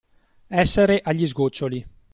[0.47, 1.85] Essere agli sgoccioli.